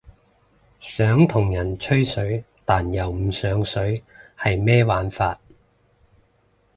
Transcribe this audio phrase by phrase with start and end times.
[0.79, 4.03] 想同人吹水但又唔上水
[4.35, 5.39] 係咩玩法？